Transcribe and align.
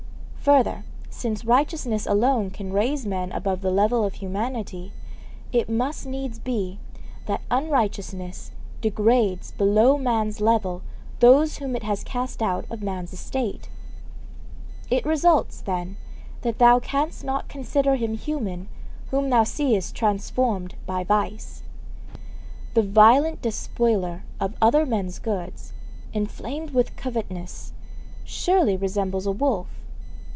Further, 0.43 0.85
since 1.07 1.45
righteousness 1.45 2.07
alone 2.07 2.49
can 2.49 2.73
raise 2.73 3.05
men 3.05 3.31
above 3.31 3.61
the 3.61 3.69
level 3.69 4.03
of 4.03 4.15
humanity, 4.15 4.91
it 5.51 5.69
must 5.69 6.07
needs 6.07 6.39
be 6.39 6.79
that 7.27 7.43
unrighteousness 7.51 8.49
degrades 8.81 9.51
below 9.51 9.99
man's 9.99 10.41
level 10.41 10.81
those 11.19 11.57
whom 11.57 11.75
it 11.75 11.83
has 11.83 12.03
cast 12.03 12.41
out 12.41 12.65
of 12.71 12.81
man's 12.81 13.13
estate. 13.13 13.69
It 14.89 15.05
results, 15.05 15.61
then, 15.61 15.97
that 16.41 16.57
thou 16.57 16.79
canst 16.79 17.23
not 17.23 17.47
consider 17.47 17.95
him 17.95 18.17
human 18.17 18.67
whom 19.11 19.29
thou 19.29 19.43
seest 19.43 19.93
transformed 19.95 20.73
by 20.87 21.03
vice. 21.03 21.61
The 22.73 22.81
violent 22.81 23.43
despoiler 23.43 24.23
of 24.39 24.55
other 24.59 24.87
men's 24.87 25.19
goods, 25.19 25.71
enflamed 26.15 26.71
with 26.71 26.95
covetousness, 26.95 27.73
surely 28.23 28.75
resembles 28.75 29.27
a 29.27 29.31
wolf. 29.31 29.67